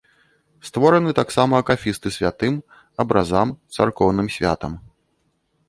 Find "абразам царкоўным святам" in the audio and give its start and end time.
3.05-4.73